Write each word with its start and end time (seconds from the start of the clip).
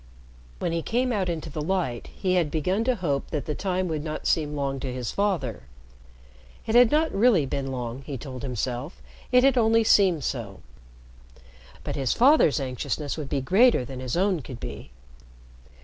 When 0.57 0.71
he 0.71 0.81
came 0.81 1.11
out 1.13 1.29
into 1.29 1.51
the 1.51 1.61
light, 1.61 2.07
he 2.15 2.33
had 2.33 2.49
begun 2.49 2.83
to 2.85 2.95
hope 2.95 3.29
that 3.29 3.45
the 3.45 3.53
time 3.53 3.87
would 3.87 4.03
not 4.03 4.25
seem 4.25 4.55
long 4.55 4.79
to 4.79 4.91
his 4.91 5.11
father. 5.11 5.65
It 6.65 6.73
had 6.73 6.89
not 6.89 7.11
really 7.13 7.45
been 7.45 7.67
long, 7.71 8.01
he 8.01 8.17
told 8.17 8.41
himself, 8.41 8.99
it 9.31 9.43
had 9.43 9.59
only 9.59 9.83
seemed 9.83 10.23
so. 10.23 10.61
But 11.83 11.95
his 11.95 12.13
father's 12.13 12.59
anxiousness 12.59 13.15
would 13.15 13.29
be 13.29 13.41
greater 13.41 13.85
than 13.85 13.99
his 13.99 14.17
own 14.17 14.41
could 14.41 14.59
be. 14.59 14.89